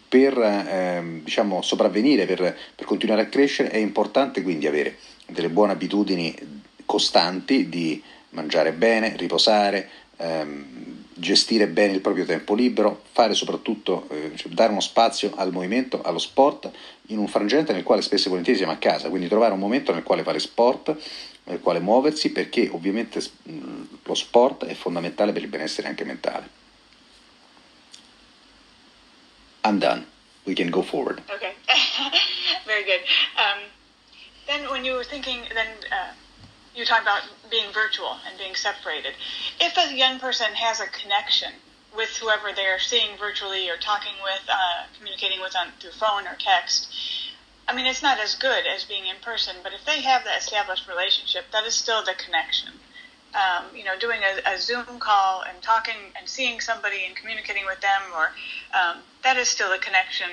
per 0.07 0.37
eh, 0.37 1.21
diciamo, 1.23 1.63
sopravvenire, 1.63 2.27
per, 2.27 2.55
per, 2.75 2.85
continuare 2.85 3.23
a 3.23 3.29
crescere 3.29 3.71
è 3.71 3.77
importante 3.77 4.43
quindi 4.43 4.67
avere 4.67 4.97
delle 5.25 5.49
buone 5.49 5.71
abitudini 5.71 6.35
costanti 6.85 7.67
di 7.67 7.99
mangiare 8.29 8.73
bene, 8.73 9.15
riposare, 9.17 9.89
ehm, 10.17 11.05
gestire 11.15 11.65
bene 11.65 11.93
il 11.93 12.01
proprio 12.01 12.25
tempo 12.25 12.53
libero, 12.53 13.01
fare 13.11 13.33
soprattutto, 13.33 14.07
eh, 14.11 14.33
cioè 14.35 14.51
dare 14.51 14.69
uno 14.69 14.81
spazio 14.81 15.31
al 15.37 15.51
movimento, 15.51 15.99
allo 16.03 16.19
sport, 16.19 16.69
in 17.07 17.17
un 17.17 17.27
frangente 17.27 17.73
nel 17.73 17.81
quale 17.81 18.03
spesso 18.03 18.27
e 18.27 18.29
volentieri 18.29 18.59
siamo 18.59 18.73
a 18.73 18.77
casa, 18.77 19.09
quindi 19.09 19.27
trovare 19.27 19.53
un 19.53 19.59
momento 19.59 19.91
nel 19.93 20.03
quale 20.03 20.21
fare 20.21 20.37
sport, 20.37 20.95
nel 21.45 21.59
quale 21.59 21.79
muoversi, 21.79 22.31
perché 22.31 22.69
ovviamente 22.71 23.23
lo 24.03 24.15
sport 24.15 24.65
è 24.65 24.73
fondamentale 24.73 25.31
per 25.31 25.41
il 25.41 25.47
benessere 25.47 25.87
anche 25.87 26.03
mentale. 26.03 26.49
I'm 29.63 29.79
done. 29.79 30.05
We 30.45 30.53
can 30.53 30.69
go 30.69 30.83
forward. 30.83 31.23
Okay, 31.27 31.55
very 32.65 32.83
good. 32.83 33.01
Um, 33.35 33.63
then 34.45 34.69
when 34.69 34.85
you 34.85 34.93
were 34.93 35.03
thinking, 35.03 35.41
then 35.55 35.67
uh, 35.91 36.13
you 36.75 36.85
talk 36.85 37.01
about 37.01 37.23
being 37.49 37.71
virtual 37.73 38.17
and 38.27 38.37
being 38.37 38.53
separated. 38.53 39.13
If 39.59 39.75
a 39.77 39.95
young 39.95 40.19
person 40.19 40.53
has 40.53 40.79
a 40.81 40.87
connection 40.87 41.51
with 41.95 42.09
whoever 42.17 42.51
they're 42.53 42.79
seeing 42.79 43.17
virtually 43.17 43.69
or 43.69 43.77
talking 43.77 44.13
with, 44.21 44.43
uh, 44.49 44.85
communicating 44.97 45.41
with 45.41 45.55
on 45.55 45.71
through 45.79 45.91
phone 45.91 46.27
or 46.27 46.35
text, 46.37 46.93
I 47.67 47.75
mean, 47.75 47.85
it's 47.85 48.03
not 48.03 48.19
as 48.19 48.35
good 48.35 48.65
as 48.67 48.83
being 48.83 49.07
in 49.07 49.15
person. 49.21 49.55
But 49.63 49.73
if 49.73 49.85
they 49.85 50.01
have 50.01 50.23
that 50.25 50.39
established 50.39 50.87
relationship, 50.87 51.45
that 51.51 51.65
is 51.65 51.73
still 51.73 52.03
the 52.03 52.13
connection. 52.13 52.73
Um, 53.33 53.65
you 53.75 53.83
know, 53.83 53.97
doing 53.99 54.21
a, 54.23 54.53
a, 54.53 54.57
Zoom 54.57 54.99
call 54.99 55.43
and 55.43 55.61
talking 55.61 56.13
and 56.17 56.29
seeing 56.29 56.61
somebody 56.61 57.03
and 57.05 57.15
communicating 57.15 57.65
with 57.65 57.81
them, 57.81 58.01
or 58.15 58.31
um, 58.73 58.99
that 59.23 59.35
is 59.35 59.49
still 59.49 59.73
a 59.73 59.77
connection 59.77 60.29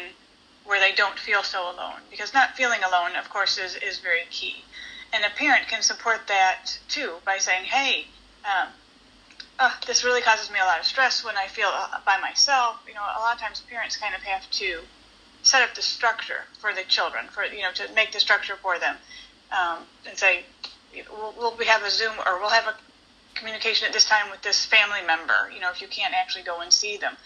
where 0.64 0.78
they 0.78 0.92
don't 0.94 1.18
feel 1.18 1.42
so 1.42 1.64
alone. 1.64 1.98
Because 2.10 2.32
not 2.32 2.54
feeling 2.54 2.80
alone, 2.84 3.16
of 3.16 3.28
course, 3.28 3.58
is, 3.58 3.74
is 3.76 3.98
very 3.98 4.22
key. 4.30 4.62
And 5.12 5.24
a 5.24 5.30
parent 5.30 5.66
can 5.66 5.82
support 5.82 6.28
that 6.28 6.78
too 6.88 7.14
by 7.24 7.38
saying, 7.38 7.64
hey, 7.64 8.06
um, 8.44 8.68
oh, 9.58 9.76
this 9.86 10.04
really 10.04 10.22
causes 10.22 10.50
me 10.50 10.60
a 10.60 10.64
lot 10.64 10.78
of 10.78 10.86
stress 10.86 11.24
when 11.24 11.36
I 11.36 11.48
feel 11.48 11.70
uh, 11.72 11.98
by 12.06 12.18
myself. 12.18 12.76
You 12.86 12.94
know, 12.94 13.02
a 13.02 13.20
lot 13.20 13.34
of 13.34 13.40
times 13.40 13.60
parents 13.68 13.96
kind 13.96 14.14
of 14.14 14.22
have 14.22 14.48
to 14.52 14.80
set 15.42 15.62
up 15.62 15.74
the 15.74 15.82
structure 15.82 16.44
for 16.58 16.72
the 16.72 16.82
children, 16.84 17.26
for 17.28 17.44
you 17.44 17.62
know, 17.62 17.72
to 17.72 17.92
make 17.94 18.12
the 18.12 18.20
structure 18.20 18.56
for 18.56 18.78
them, 18.78 18.96
um, 19.50 19.78
and 20.08 20.16
say, 20.16 20.44
we'll, 21.10 21.34
we'll 21.36 21.66
have 21.66 21.82
a 21.82 21.90
Zoom 21.90 22.14
or 22.26 22.38
we'll 22.40 22.50
have 22.50 22.66
a 22.66 22.74
communication 23.34 23.86
at 23.86 23.92
this 23.92 24.04
time 24.04 24.30
with 24.30 24.42
this 24.42 24.64
family 24.64 25.02
member. 25.06 25.50
You 25.52 25.60
know, 25.60 25.70
if 25.70 25.80
you 25.82 25.88
can't 25.88 26.14
actually 26.14 26.44
go 26.44 26.60
and 26.60 26.72
see 26.72 26.96
them, 26.96 27.16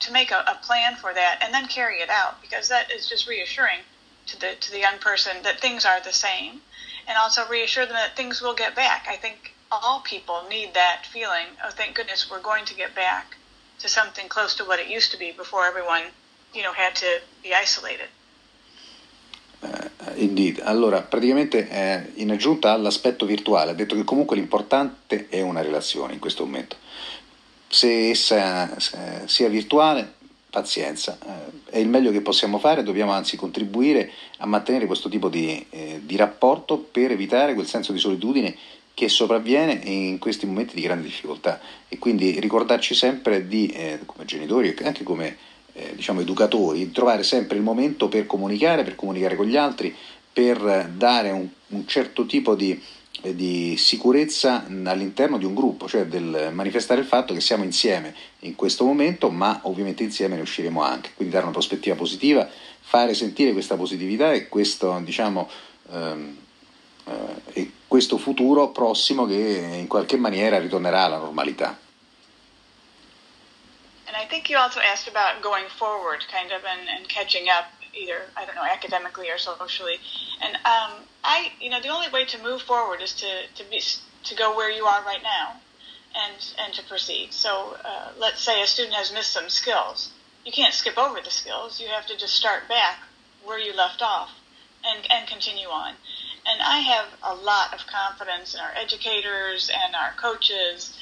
to 0.00 0.12
make 0.12 0.30
a, 0.30 0.44
a 0.46 0.58
plan 0.62 0.96
for 0.96 1.14
that 1.14 1.40
and 1.42 1.52
then 1.52 1.66
carry 1.66 2.00
it 2.00 2.10
out 2.10 2.40
because 2.42 2.68
that 2.68 2.90
is 2.90 3.08
just 3.08 3.26
reassuring 3.26 3.80
to 4.26 4.38
the 4.40 4.54
to 4.60 4.70
the 4.70 4.78
young 4.78 4.98
person 4.98 5.42
that 5.42 5.60
things 5.60 5.84
are 5.84 6.00
the 6.00 6.12
same, 6.12 6.60
and 7.06 7.16
also 7.16 7.46
reassure 7.48 7.86
them 7.86 7.94
that 7.94 8.16
things 8.16 8.42
will 8.42 8.54
get 8.54 8.74
back. 8.74 9.06
I 9.08 9.16
think 9.16 9.54
all 9.70 10.00
people 10.00 10.44
need 10.48 10.74
that 10.74 11.06
feeling 11.06 11.46
Oh, 11.64 11.70
thank 11.70 11.94
goodness 11.94 12.30
we're 12.30 12.40
going 12.40 12.64
to 12.66 12.74
get 12.74 12.94
back 12.94 13.36
to 13.80 13.88
something 13.88 14.28
close 14.28 14.54
to 14.56 14.64
what 14.64 14.80
it 14.80 14.88
used 14.88 15.12
to 15.12 15.18
be 15.18 15.32
before 15.32 15.64
everyone, 15.64 16.02
you 16.54 16.62
know, 16.62 16.72
had 16.72 16.94
to 16.94 17.06
be 17.42 17.50
isolated. 17.54 18.08
Uh, 19.60 19.88
indeed. 20.14 20.60
Allora, 20.62 21.02
praticamente 21.02 21.68
eh, 21.68 22.12
in 22.22 22.30
aggiunta 22.30 22.72
all'aspetto 22.72 23.26
virtuale, 23.26 23.72
ha 23.72 23.74
detto 23.74 23.96
che 23.96 24.04
comunque 24.04 24.36
l'importante 24.36 25.26
è 25.28 25.40
una 25.40 25.62
relazione 25.62 26.12
in 26.12 26.20
questo 26.20 26.44
momento. 26.44 26.76
Se 27.66 28.10
essa 28.10 28.72
eh, 28.74 29.26
sia 29.26 29.48
virtuale, 29.48 30.14
pazienza, 30.50 31.18
eh, 31.20 31.70
è 31.70 31.78
il 31.78 31.88
meglio 31.88 32.10
che 32.10 32.20
possiamo 32.20 32.58
fare, 32.58 32.82
dobbiamo 32.82 33.12
anzi 33.12 33.36
contribuire 33.36 34.10
a 34.38 34.46
mantenere 34.46 34.86
questo 34.86 35.08
tipo 35.08 35.28
di, 35.28 35.66
eh, 35.70 36.00
di 36.02 36.16
rapporto 36.16 36.78
per 36.78 37.10
evitare 37.10 37.54
quel 37.54 37.66
senso 37.66 37.92
di 37.92 37.98
solitudine 37.98 38.56
che 38.94 39.08
sopravviene 39.08 39.80
in 39.84 40.18
questi 40.18 40.46
momenti 40.46 40.74
di 40.74 40.80
grande 40.82 41.06
difficoltà 41.06 41.60
e 41.88 41.98
quindi 41.98 42.40
ricordarci 42.40 42.94
sempre 42.94 43.46
di, 43.46 43.68
eh, 43.68 44.00
come 44.04 44.24
genitori 44.24 44.74
e 44.74 44.84
anche 44.84 45.04
come 45.04 45.36
eh, 45.78 45.94
diciamo, 45.94 46.20
educatori, 46.20 46.90
trovare 46.90 47.22
sempre 47.22 47.56
il 47.56 47.62
momento 47.62 48.08
per 48.08 48.26
comunicare, 48.26 48.82
per 48.82 48.96
comunicare 48.96 49.36
con 49.36 49.46
gli 49.46 49.56
altri, 49.56 49.94
per 50.32 50.90
dare 50.94 51.30
un, 51.30 51.48
un 51.68 51.86
certo 51.86 52.26
tipo 52.26 52.54
di, 52.54 52.80
eh, 53.22 53.34
di, 53.34 53.76
sicurezza 53.76 54.66
all'interno 54.84 55.38
di 55.38 55.44
un 55.44 55.54
gruppo, 55.54 55.88
cioè 55.88 56.06
del 56.06 56.50
manifestare 56.52 57.00
il 57.00 57.06
fatto 57.06 57.32
che 57.32 57.40
siamo 57.40 57.64
insieme 57.64 58.14
in 58.40 58.54
questo 58.54 58.84
momento, 58.84 59.30
ma 59.30 59.60
ovviamente 59.62 60.02
insieme 60.02 60.36
ne 60.36 60.42
usciremo 60.42 60.82
anche, 60.82 61.10
quindi 61.14 61.32
dare 61.32 61.46
una 61.46 61.54
prospettiva 61.54 61.94
positiva, 61.94 62.48
fare 62.80 63.14
sentire 63.14 63.52
questa 63.52 63.76
positività 63.76 64.32
e 64.32 64.48
questo 64.48 65.00
diciamo, 65.04 65.48
ehm, 65.92 66.36
eh, 67.04 67.60
e 67.60 67.70
questo 67.86 68.18
futuro 68.18 68.70
prossimo 68.70 69.26
che 69.26 69.76
in 69.78 69.86
qualche 69.86 70.16
maniera 70.16 70.58
ritornerà 70.58 71.04
alla 71.04 71.18
normalità. 71.18 71.78
And 74.08 74.16
I 74.16 74.24
think 74.24 74.48
you 74.48 74.56
also 74.56 74.80
asked 74.80 75.06
about 75.06 75.42
going 75.42 75.66
forward, 75.78 76.24
kind 76.32 76.50
of, 76.50 76.62
and, 76.64 76.88
and 76.88 77.06
catching 77.10 77.50
up, 77.50 77.66
either 77.94 78.22
I 78.38 78.46
don't 78.46 78.54
know, 78.54 78.64
academically 78.64 79.30
or 79.30 79.36
socially. 79.36 79.96
And 80.40 80.56
um, 80.56 81.04
I, 81.22 81.52
you 81.60 81.68
know, 81.68 81.80
the 81.80 81.88
only 81.88 82.08
way 82.08 82.24
to 82.24 82.42
move 82.42 82.62
forward 82.62 83.02
is 83.02 83.12
to 83.14 83.26
to 83.54 83.70
be 83.70 83.82
to 84.24 84.34
go 84.34 84.56
where 84.56 84.70
you 84.70 84.86
are 84.86 85.04
right 85.04 85.22
now, 85.22 85.56
and 86.16 86.54
and 86.58 86.72
to 86.74 86.82
proceed. 86.84 87.34
So 87.34 87.76
uh, 87.84 88.12
let's 88.18 88.40
say 88.40 88.62
a 88.62 88.66
student 88.66 88.94
has 88.96 89.12
missed 89.12 89.32
some 89.32 89.50
skills. 89.50 90.10
You 90.44 90.52
can't 90.52 90.72
skip 90.72 90.96
over 90.96 91.20
the 91.22 91.30
skills. 91.30 91.78
You 91.78 91.88
have 91.88 92.06
to 92.06 92.16
just 92.16 92.34
start 92.34 92.66
back 92.66 93.00
where 93.44 93.58
you 93.58 93.74
left 93.74 94.00
off, 94.00 94.30
and 94.84 95.06
and 95.10 95.28
continue 95.28 95.68
on. 95.68 95.94
And 96.46 96.62
I 96.62 96.78
have 96.78 97.08
a 97.22 97.34
lot 97.34 97.74
of 97.74 97.86
confidence 97.86 98.54
in 98.54 98.60
our 98.60 98.72
educators 98.74 99.70
and 99.70 99.94
our 99.94 100.12
coaches 100.16 100.96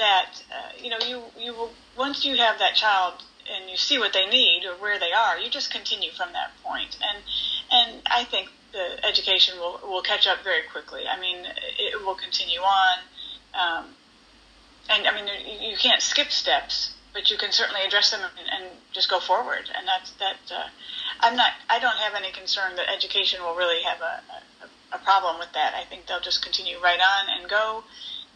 that 0.00 0.42
uh, 0.50 0.72
you 0.82 0.90
know 0.90 0.98
you 1.06 1.22
you 1.38 1.52
will 1.52 1.70
once 1.96 2.24
you 2.24 2.36
have 2.36 2.58
that 2.58 2.74
child 2.74 3.22
and 3.52 3.70
you 3.70 3.76
see 3.76 3.98
what 3.98 4.12
they 4.12 4.26
need 4.26 4.64
or 4.64 4.74
where 4.80 4.98
they 4.98 5.12
are, 5.12 5.38
you 5.38 5.50
just 5.50 5.70
continue 5.70 6.10
from 6.10 6.32
that 6.32 6.50
point. 6.64 6.98
And 7.00 7.22
and 7.70 8.02
I 8.06 8.24
think 8.24 8.48
the 8.72 9.04
education 9.06 9.58
will 9.58 9.80
will 9.82 10.02
catch 10.02 10.26
up 10.26 10.42
very 10.42 10.62
quickly. 10.70 11.02
I 11.06 11.18
mean, 11.20 11.46
it 11.78 12.04
will 12.04 12.14
continue 12.14 12.60
on. 12.60 12.98
Um, 13.54 13.84
and 14.88 15.06
I 15.06 15.14
mean, 15.14 15.28
you, 15.60 15.76
can't 15.76 16.02
skip 16.02 16.32
steps, 16.32 16.94
but 17.12 17.30
you 17.30 17.36
can 17.36 17.52
certainly 17.52 17.82
address 17.82 18.10
them 18.10 18.20
and, 18.38 18.48
and 18.50 18.70
just 18.92 19.08
go 19.08 19.20
forward. 19.20 19.70
And 19.76 19.86
that's 19.86 20.10
that. 20.12 20.38
Uh, 20.50 20.68
I'm 21.20 21.36
not. 21.36 21.52
I 21.68 21.78
don't 21.78 21.98
have 21.98 22.14
any 22.14 22.32
concern 22.32 22.76
that 22.76 22.88
education 22.88 23.42
will 23.42 23.54
really 23.54 23.82
have 23.82 24.00
a, 24.00 24.22
a, 24.64 24.96
a 24.96 24.98
problem 24.98 25.38
with 25.38 25.52
that. 25.52 25.74
I 25.74 25.84
think 25.84 26.06
they'll 26.06 26.20
just 26.20 26.42
continue 26.42 26.78
right 26.82 27.00
on 27.00 27.38
and 27.38 27.50
go, 27.50 27.84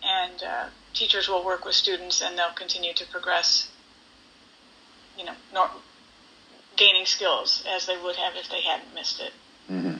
and 0.04 0.42
uh, 0.42 0.68
teachers 0.92 1.28
will 1.28 1.44
work 1.44 1.64
with 1.64 1.74
students 1.74 2.20
and 2.22 2.38
they'll 2.38 2.54
continue 2.54 2.92
to 2.94 3.04
progress. 3.06 3.68
You 5.18 5.24
know, 5.24 5.34
nor, 5.52 5.70
gaining 6.76 7.06
skills 7.06 7.64
as 7.66 7.86
they 7.86 7.96
would 7.96 8.16
have 8.16 8.34
if 8.36 8.48
they 8.48 8.62
hadn't 8.62 8.92
missed 8.94 9.20
it. 9.20 9.32
Mm-hmm. 9.70 9.96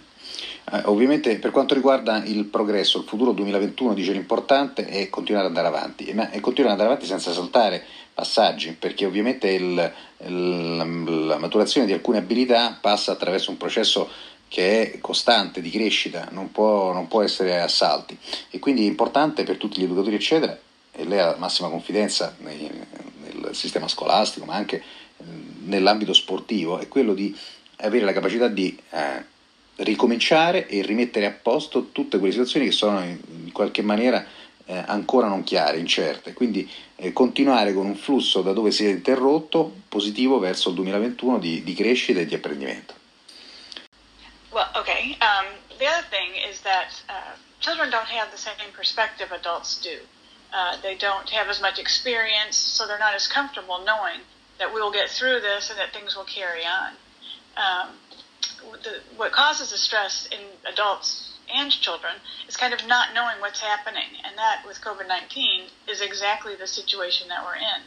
Eh, 0.73 0.82
ovviamente 0.87 1.38
per 1.38 1.50
quanto 1.50 1.75
riguarda 1.75 2.23
il 2.25 2.44
progresso, 2.46 2.99
il 2.99 3.04
futuro 3.04 3.32
2021 3.32 3.94
dice 3.94 4.12
l'importante 4.12 4.87
è 4.87 5.08
continuare 5.08 5.46
ad 5.46 5.56
andare 5.56 5.75
avanti 5.75 6.04
e, 6.04 6.11
e 6.32 6.40
continuare 6.40 6.75
ad 6.75 6.80
andare 6.80 6.88
avanti 6.88 7.06
senza 7.06 7.32
saltare 7.32 7.84
passaggi, 8.12 8.73
perché 8.73 9.04
ovviamente 9.04 9.49
il, 9.50 9.92
il, 10.25 11.26
la 11.26 11.38
maturazione 11.38 11.87
di 11.87 11.92
alcune 11.92 12.18
abilità 12.18 12.78
passa 12.80 13.12
attraverso 13.12 13.50
un 13.50 13.56
processo 13.56 14.08
che 14.54 14.92
è 14.92 15.00
costante 15.00 15.61
di 15.61 15.68
crescita, 15.68 16.28
non 16.30 16.52
può, 16.52 16.92
non 16.92 17.08
può 17.08 17.23
essere 17.23 17.61
a 17.61 17.66
salti 17.66 18.16
e 18.50 18.61
quindi 18.61 18.84
è 18.84 18.87
importante 18.87 19.42
per 19.42 19.56
tutti 19.56 19.80
gli 19.80 19.82
educatori 19.82 20.14
eccetera, 20.14 20.56
e 20.92 21.04
lei 21.04 21.18
ha 21.18 21.34
massima 21.37 21.68
confidenza 21.68 22.37
nei, 22.38 22.70
nel 22.70 23.49
sistema 23.50 23.88
scolastico 23.88 24.46
ma 24.46 24.54
anche 24.54 24.80
nell'ambito 25.64 26.12
sportivo, 26.12 26.78
è 26.78 26.87
quello 26.87 27.14
di 27.14 27.37
avere 27.78 28.04
la 28.04 28.12
capacità 28.12 28.46
di 28.46 28.78
eh, 28.90 29.25
ricominciare 29.78 30.68
e 30.68 30.82
rimettere 30.82 31.26
a 31.26 31.32
posto 31.32 31.88
tutte 31.90 32.18
quelle 32.18 32.30
situazioni 32.30 32.66
che 32.66 32.73
sono 32.73 33.02
in, 33.02 33.50
qualche 33.50 33.82
maniera 33.82 34.25
eh, 34.66 34.84
ancora 34.87 35.26
non 35.26 35.42
chiare, 35.42 35.78
incerte, 35.78 36.32
quindi 36.32 36.70
eh, 36.94 37.12
continuare 37.12 37.73
con 37.73 37.87
un 37.87 37.96
flusso 37.96 38.40
da 38.40 38.52
dove 38.52 38.70
si 38.70 38.84
è 38.87 38.90
interrotto 38.90 39.80
positivo 39.88 40.38
verso 40.38 40.68
il 40.68 40.76
2021 40.76 41.38
di, 41.40 41.64
di 41.64 41.75
crescita 41.75 42.20
e 42.20 42.26
di 42.26 42.37
apprendimento. 42.37 43.02
The 45.85 45.91
other 45.91 46.07
thing 46.09 46.31
is 46.37 46.62
that 46.62 47.03
uh, 47.11 47.37
children 47.61 47.91
don't 47.91 48.09
have 48.09 48.31
the 48.33 48.38
same 48.38 48.73
perspective 48.73 49.31
adults 49.31 49.79
do. 49.79 49.99
Uh, 50.50 50.81
they 50.81 50.95
don't 50.95 51.29
have 51.29 51.50
as 51.50 51.61
much 51.61 51.79
experience, 51.79 52.57
so 52.57 52.87
they're 52.87 52.99
not 52.99 53.12
as 53.12 53.29
comfortable 53.29 53.85
knowing 53.85 54.21
that 54.59 54.73
we 54.73 54.81
will 54.81 54.91
get 54.91 55.11
through 55.11 55.41
this 55.43 55.69
and 55.69 55.79
that 55.79 55.93
things 55.93 56.17
will 56.17 56.25
carry 56.25 56.64
on. 56.64 56.95
Um, 57.59 57.97
the, 58.83 59.00
what 59.19 59.33
causes 59.33 59.73
the 59.73 59.76
stress 59.76 60.26
in 60.33 60.57
adults 60.64 61.35
and 61.55 61.71
children 61.71 62.14
is 62.49 62.57
kind 62.57 62.73
of 62.73 62.87
not 62.87 63.12
knowing 63.12 63.38
what's 63.41 63.61
happening. 63.61 64.17
And 64.25 64.38
that, 64.38 64.64
with 64.67 64.81
COVID 64.81 65.07
19, 65.07 65.64
is 65.87 66.00
exactly 66.00 66.57
the 66.57 66.67
situation 66.67 67.29
that 67.29 67.45
we're 67.45 67.57
in. 67.57 67.83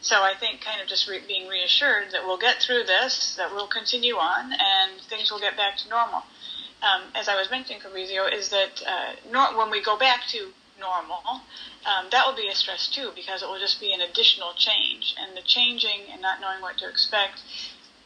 So 0.00 0.22
I 0.22 0.32
think 0.40 0.62
kind 0.62 0.80
of 0.80 0.88
just 0.88 1.06
re- 1.06 1.20
being 1.28 1.48
reassured 1.48 2.12
that 2.12 2.24
we'll 2.24 2.38
get 2.38 2.62
through 2.62 2.84
this, 2.84 3.34
that 3.36 3.52
we'll 3.52 3.68
continue 3.68 4.16
on, 4.16 4.52
and 4.52 5.02
things 5.02 5.30
will 5.30 5.40
get 5.40 5.54
back 5.54 5.76
to 5.78 5.88
normal. 5.90 6.22
Um, 6.82 7.02
as 7.14 7.28
I 7.28 7.36
was 7.36 7.50
mentioning, 7.50 7.80
Fabrizio, 7.80 8.26
is 8.26 8.50
that 8.50 8.82
uh, 8.86 9.12
nor- 9.30 9.56
when 9.56 9.70
we 9.70 9.82
go 9.82 9.96
back 9.96 10.26
to 10.28 10.52
normal, 10.78 11.22
um, 11.86 12.06
that 12.10 12.26
will 12.26 12.36
be 12.36 12.48
a 12.48 12.54
stress 12.54 12.88
too 12.88 13.10
because 13.14 13.42
it 13.42 13.48
will 13.48 13.58
just 13.58 13.80
be 13.80 13.92
an 13.92 14.00
additional 14.00 14.52
change. 14.54 15.14
And 15.18 15.36
the 15.36 15.42
changing 15.42 16.10
and 16.12 16.20
not 16.20 16.40
knowing 16.40 16.60
what 16.60 16.78
to 16.78 16.88
expect 16.88 17.40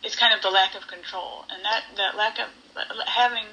is 0.05 0.15
kind 0.17 0.33
of 0.33 0.43
the 0.43 0.51
lack 0.51 0.75
of 0.75 0.87
control. 0.87 1.45
And 1.51 1.65
that, 1.65 1.85
that 1.97 2.17
lack 2.17 2.39
of 2.39 2.49
having, 3.07 3.47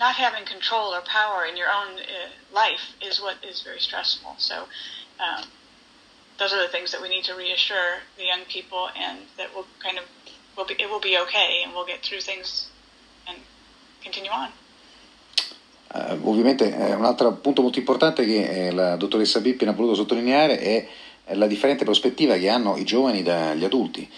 not 0.00 0.14
having 0.16 0.44
control 0.44 0.94
or 0.94 1.02
power 1.02 1.44
in 1.44 1.56
your 1.56 1.68
own 1.68 1.98
uh, 1.98 2.30
life 2.52 2.94
is 3.02 3.20
what 3.20 3.36
is 3.44 3.62
very 3.62 3.80
stressful. 3.80 4.34
So, 4.38 4.64
um, 5.20 5.44
those 6.38 6.52
are 6.52 6.60
the 6.60 6.68
things 6.68 6.90
that 6.90 7.00
we 7.00 7.08
need 7.08 7.24
to 7.24 7.34
reassure 7.34 7.98
the 8.16 8.24
young 8.24 8.44
people 8.48 8.88
and 8.96 9.18
that 9.36 9.54
will 9.54 9.66
kind 9.80 9.98
of, 9.98 10.04
will 10.56 10.64
be, 10.64 10.74
it 10.80 10.90
will 10.90 11.00
be 11.00 11.16
okay 11.16 11.60
and 11.62 11.72
we'll 11.72 11.86
get 11.86 12.02
through 12.02 12.20
things 12.20 12.68
continue 14.04 14.30
on. 14.30 14.50
Uh, 15.94 16.28
ovviamente 16.28 16.76
eh, 16.76 16.94
un 16.94 17.04
altro 17.04 17.32
punto 17.34 17.62
molto 17.62 17.78
importante 17.78 18.24
che 18.24 18.66
eh, 18.66 18.70
la 18.72 18.96
dottoressa 18.96 19.40
Pippin 19.40 19.68
ha 19.68 19.72
voluto 19.72 19.94
sottolineare 19.94 20.58
è 20.58 20.88
la 21.32 21.46
differente 21.46 21.84
prospettiva 21.84 22.36
che 22.36 22.50
hanno 22.50 22.76
i 22.76 22.84
giovani 22.84 23.22
dagli 23.22 23.64
adulti. 23.64 24.08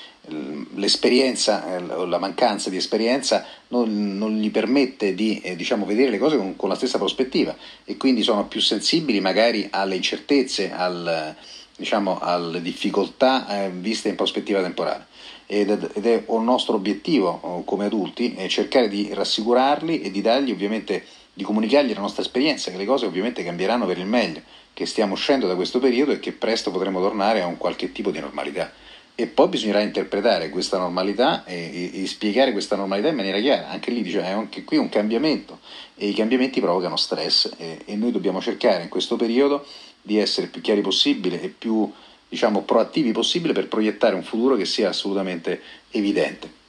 L'esperienza, 0.75 1.77
eh, 1.77 2.07
la 2.07 2.19
mancanza 2.19 2.69
di 2.69 2.77
esperienza 2.77 3.45
non, 3.69 4.19
non 4.19 4.37
gli 4.37 4.51
permette 4.51 5.15
di 5.15 5.41
eh, 5.41 5.55
diciamo, 5.55 5.87
vedere 5.87 6.11
le 6.11 6.19
cose 6.19 6.37
con, 6.37 6.57
con, 6.57 6.69
la 6.69 6.75
stessa 6.75 6.99
prospettiva 6.99 7.55
e 7.85 7.97
quindi 7.97 8.23
sono 8.23 8.47
più 8.49 8.61
sensibili 8.61 9.21
magari 9.21 9.69
alle 9.71 9.95
incertezze, 9.95 10.73
al, 10.73 11.37
diciamo, 11.77 12.19
alle 12.19 12.61
difficoltà 12.61 13.65
eh, 13.65 13.71
viste 13.71 14.09
in 14.09 14.17
prospettiva 14.17 14.61
temporale. 14.61 15.07
Ed 15.47 15.71
è, 15.71 16.01
è 16.01 16.23
un 16.27 16.45
nostro 16.45 16.75
obiettivo 16.75 17.63
come 17.65 17.87
adulti 17.87 18.37
cercare 18.49 18.89
di 18.89 19.11
rassicurarli 19.13 20.01
e 20.01 20.11
di 20.11 20.21
dargli 20.21 20.51
ovviamente 20.51 21.05
di 21.37 21.45
comunicargli 21.45 21.93
la 21.93 22.01
nostra 22.01 22.23
esperienza, 22.23 22.71
che 22.71 22.79
le 22.79 22.87
cose 22.87 23.05
ovviamente 23.05 23.45
cambieranno 23.45 23.85
per 23.85 23.99
il 23.99 24.07
meglio, 24.07 24.41
che 24.73 24.87
stiamo 24.87 25.13
uscendo 25.13 25.47
da 25.47 25.55
questo 25.55 25.79
periodo 25.79 26.13
e 26.13 26.19
che 26.19 26.33
presto 26.33 26.71
potremo 26.71 26.99
tornare 26.99 27.43
a 27.43 27.47
un 27.47 27.59
qualche 27.59 27.93
tipo 27.93 28.11
di 28.11 28.21
normalità. 28.21 28.73
E 29.15 29.27
poi 29.27 29.49
bisognerà 29.49 29.81
interpretare 29.81 30.49
questa 30.49 30.79
normalità 30.79 31.45
e, 31.45 31.91
e, 31.93 32.03
e 32.03 32.07
spiegare 32.07 32.53
questa 32.53 32.75
normalità 32.75 33.09
in 33.09 33.17
maniera 33.17 33.39
chiara. 33.39 33.69
Anche 33.69 33.91
lì 33.91 34.03
è 34.03 34.31
anche 34.31 34.65
qui 34.65 34.79
un 34.79 34.89
cambiamento 34.89 35.61
e 35.95 36.09
i 36.09 36.15
cambiamenti 36.15 36.59
provocano 36.61 36.97
stress 36.97 37.51
e, 37.59 37.81
e 37.85 37.97
noi 37.97 38.13
dobbiamo 38.13 38.41
cercare 38.41 38.83
in 38.85 38.89
questo 38.89 39.17
periodo 39.17 39.67
di 40.01 40.19
essere 40.19 40.47
più 40.47 40.63
chiari 40.63 40.81
possibile 40.81 41.43
e 41.43 41.49
più 41.49 41.91
diciamo, 42.29 42.63
proattivi 42.63 43.13
possibile 43.13 43.53
per 43.53 43.69
proiettare 43.69 44.15
un 44.15 44.23
futuro 44.23 44.57
che 44.57 44.65
sia 44.65 44.89
assolutamente 44.89 45.63
evidente. 45.91 46.65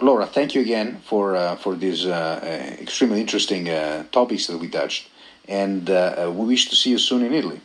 Laura, 0.00 0.26
thank 0.26 0.54
you 0.54 0.62
again 0.62 1.00
for 1.02 1.34
uh, 1.34 1.56
for 1.56 1.76
these 1.76 2.06
uh, 2.06 2.38
uh 2.40 2.80
extremely 2.80 3.18
interesting 3.18 3.68
uh, 3.68 4.04
topics 4.10 4.46
that 4.46 4.58
we 4.60 4.68
touched, 4.68 5.08
and 5.48 5.88
uh, 5.90 6.30
we 6.30 6.46
wish 6.46 6.68
to 6.68 6.76
see 6.76 6.90
you 6.90 6.98
soon 6.98 7.24
in 7.24 7.32
Italy. 7.32 7.60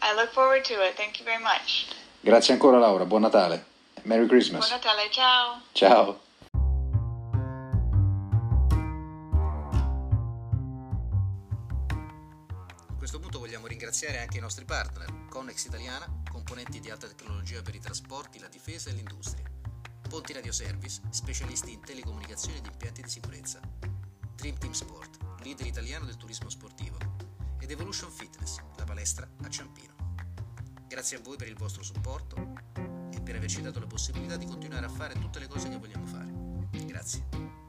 I 0.00 0.14
look 0.14 0.32
forward 0.32 0.64
to 0.64 0.74
it. 0.80 0.96
Thank 0.96 1.18
you 1.20 1.26
very 1.26 1.42
much. 1.42 1.86
Grazie 2.22 2.54
ancora, 2.54 2.78
Laura. 2.78 3.04
Buon 3.04 3.22
Natale. 3.22 3.62
Merry 4.04 4.26
Christmas. 4.26 4.68
Buon 4.68 4.80
Natale, 4.80 5.10
ciao. 5.10 5.60
Ciao. 5.74 6.31
Ringraziare 13.92 14.20
anche 14.22 14.38
i 14.38 14.40
nostri 14.40 14.64
partner, 14.64 15.26
Connex 15.28 15.66
Italiana, 15.66 16.22
componenti 16.30 16.80
di 16.80 16.88
alta 16.88 17.06
tecnologia 17.06 17.60
per 17.60 17.74
i 17.74 17.78
trasporti, 17.78 18.38
la 18.38 18.48
difesa 18.48 18.88
e 18.88 18.94
l'industria. 18.94 19.44
Ponti 20.08 20.32
Radio 20.32 20.50
Service, 20.50 21.02
specialisti 21.10 21.72
in 21.72 21.80
telecomunicazioni 21.80 22.56
ed 22.56 22.64
impianti 22.64 23.02
di 23.02 23.10
sicurezza. 23.10 23.60
Dream 24.34 24.56
Team 24.56 24.72
Sport, 24.72 25.18
leader 25.42 25.66
italiano 25.66 26.06
del 26.06 26.16
turismo 26.16 26.48
sportivo. 26.48 26.96
Ed 27.60 27.70
Evolution 27.70 28.10
Fitness, 28.10 28.56
la 28.76 28.84
palestra 28.84 29.28
a 29.42 29.48
Ciampino. 29.50 29.92
Grazie 30.88 31.18
a 31.18 31.20
voi 31.20 31.36
per 31.36 31.48
il 31.48 31.56
vostro 31.58 31.82
supporto 31.82 32.54
e 33.12 33.20
per 33.20 33.36
averci 33.36 33.60
dato 33.60 33.78
la 33.78 33.86
possibilità 33.86 34.38
di 34.38 34.46
continuare 34.46 34.86
a 34.86 34.90
fare 34.90 35.18
tutte 35.18 35.38
le 35.38 35.48
cose 35.48 35.68
che 35.68 35.76
vogliamo 35.76 36.06
fare. 36.06 36.32
Grazie. 36.86 37.61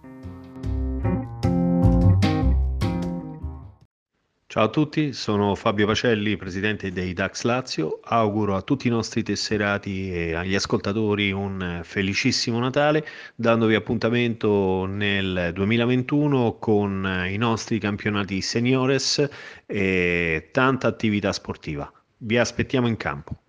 Ciao 4.53 4.65
a 4.65 4.69
tutti, 4.69 5.13
sono 5.13 5.55
Fabio 5.55 5.88
Pacelli, 5.88 6.38
presidente 6.38 6.91
dei 6.91 7.13
Dax 7.13 7.41
Lazio. 7.41 8.00
Auguro 8.03 8.55
a 8.55 8.62
tutti 8.62 8.86
i 8.86 8.91
nostri 8.91 9.24
tesserati 9.24 10.13
e 10.13 10.36
agli 10.36 10.53
ascoltatori 10.53 11.31
un 11.31 11.80
felicissimo 11.84 12.60
Natale, 12.60 13.04
dandovi 13.34 13.73
appuntamento 13.73 14.86
nel 14.86 15.49
2021 15.56 16.60
con 16.60 17.25
i 17.28 17.38
nostri 17.38 17.80
campionati 17.80 18.41
seniores 18.41 19.28
e 19.65 20.49
tanta 20.51 20.86
attività 20.86 21.34
sportiva. 21.34 21.91
Vi 22.17 22.38
aspettiamo 22.38 22.88
in 22.88 22.95
campo. 22.95 23.42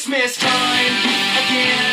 Christmas 0.00 0.38
time 0.38 0.94
again. 1.44 1.89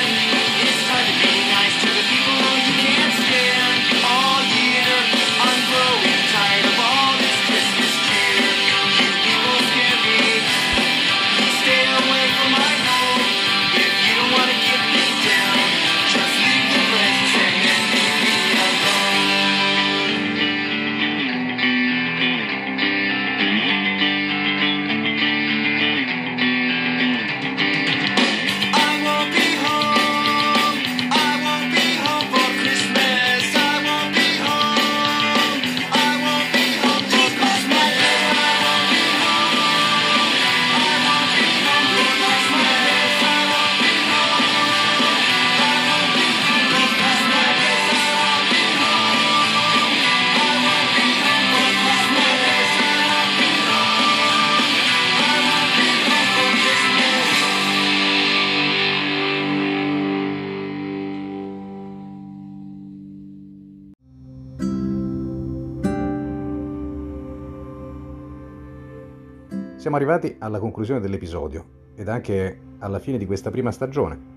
Arrivati 69.97 70.35
alla 70.39 70.59
conclusione 70.59 70.99
dell'episodio 70.99 71.65
ed 71.95 72.07
anche 72.07 72.59
alla 72.79 72.99
fine 72.99 73.17
di 73.17 73.25
questa 73.25 73.49
prima 73.49 73.71
stagione. 73.71 74.35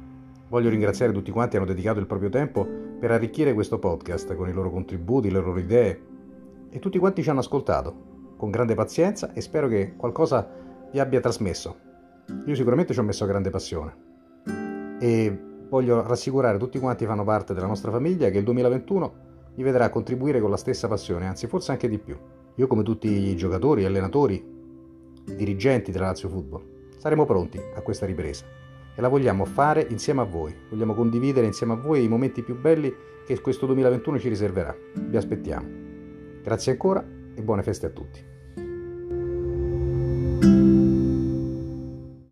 Voglio 0.49 0.71
ringraziare 0.71 1.13
tutti 1.13 1.31
quanti 1.31 1.53
che 1.53 1.57
hanno 1.59 1.67
dedicato 1.67 2.01
il 2.01 2.07
proprio 2.07 2.29
tempo 2.29 2.67
per 2.99 3.11
arricchire 3.11 3.55
questo 3.55 3.79
podcast 3.79 4.35
con 4.35 4.49
i 4.49 4.53
loro 4.53 4.71
contributi, 4.71 5.31
le 5.31 5.39
loro 5.39 5.59
idee 5.59 6.01
e 6.71 6.79
tutti 6.79 6.99
quanti 6.99 7.23
ci 7.23 7.31
hanno 7.31 7.41
ascoltato 7.41 8.35
con 8.37 8.51
grande 8.51 8.75
pazienza 8.75 9.33
e 9.33 9.41
spero 9.41 9.69
che 9.69 9.95
qualcosa 9.97 10.49
vi 10.91 10.99
abbia 10.99 11.21
trasmesso. 11.21 11.77
Io 12.47 12.55
sicuramente 12.55 12.93
ci 12.95 12.99
ho 12.99 13.03
messo 13.03 13.27
grande 13.27 13.51
passione 13.51 13.97
e 14.99 15.39
voglio 15.69 16.07
rassicurare 16.07 16.59
tutti 16.59 16.79
quanti 16.79 17.05
che 17.05 17.11
fanno 17.11 17.25
parte 17.25 17.55
della 17.55 17.67
nostra 17.67 17.91
famiglia 17.91 18.31
che 18.31 18.39
il 18.39 18.45
2021 18.45 19.13
mi 19.55 19.63
vedrà 19.63 19.91
contribuire 19.91 20.41
con 20.41 20.51
la 20.51 20.57
stessa 20.57 20.89
passione, 20.89 21.27
anzi 21.27 21.47
forse 21.47 21.73
anche 21.73 21.89
di 21.89 21.99
più. 21.99 22.17
Io 22.57 22.67
come 22.67 22.83
tutti 22.83 23.09
i 23.09 23.37
giocatori, 23.37 23.85
allenatori, 23.85 24.60
dirigenti 25.25 25.91
della 25.91 26.07
Lazio 26.07 26.29
Football, 26.29 26.63
saremo 26.97 27.25
pronti 27.25 27.61
a 27.75 27.81
questa 27.81 28.07
ripresa 28.07 28.45
e 28.95 29.01
la 29.01 29.09
vogliamo 29.09 29.45
fare 29.45 29.87
insieme 29.89 30.21
a 30.21 30.25
voi, 30.25 30.55
vogliamo 30.69 30.95
condividere 30.95 31.47
insieme 31.47 31.73
a 31.73 31.77
voi 31.77 32.05
i 32.05 32.09
momenti 32.09 32.43
più 32.43 32.59
belli 32.59 32.95
che 33.27 33.41
questo 33.41 33.67
2021 33.67 34.19
ci 34.19 34.29
riserverà. 34.29 34.77
Vi 34.95 35.17
aspettiamo. 35.17 35.69
Grazie 36.43 36.73
ancora 36.73 37.07
e 37.35 37.43
buone 37.43 37.63
feste 37.63 37.87
a 37.87 37.91
tutti. 37.91 38.30